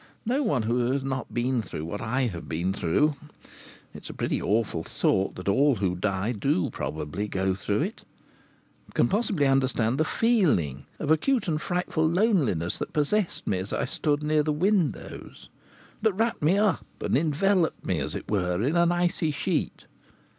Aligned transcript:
No 0.25 0.41
one 0.41 0.63
who 0.63 0.91
has 0.91 1.03
not 1.03 1.31
been 1.31 1.61
through 1.61 1.85
what 1.85 2.01
I 2.01 2.23
have 2.23 2.49
been 2.49 2.73
through 2.73 3.13
it 3.93 4.05
is 4.05 4.09
a 4.09 4.15
pretty 4.15 4.41
awful 4.41 4.83
thought 4.83 5.35
that 5.35 5.47
all 5.47 5.75
who 5.75 5.95
die 5.95 6.31
do 6.31 6.71
probably 6.71 7.27
go 7.27 7.53
through 7.53 7.81
it 7.83 8.01
can 8.95 9.07
possibly 9.07 9.45
understand 9.45 9.99
the 9.99 10.03
feeling 10.03 10.87
of 10.97 11.11
acute 11.11 11.47
and 11.47 11.61
frightful 11.61 12.09
loneliness 12.09 12.79
that 12.79 12.93
possessed 12.93 13.45
me 13.45 13.59
as 13.59 13.71
I 13.71 13.85
stood 13.85 14.23
near 14.23 14.41
the 14.41 14.51
windows, 14.51 15.49
that 16.01 16.13
wrapped 16.13 16.41
me 16.41 16.57
up 16.57 16.83
and 16.99 17.15
enveloped 17.15 17.85
me, 17.85 17.99
as 17.99 18.15
it 18.15 18.25
were, 18.27 18.59
in 18.63 18.75
an 18.75 18.91
icy 18.91 19.29
sheet. 19.29 19.85